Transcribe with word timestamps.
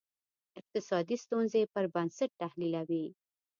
اقتصادي 0.59 1.15
ستونزې 1.23 1.61
پر 1.73 1.85
بنسټ 1.93 2.29
تحلیلوي. 2.41 3.05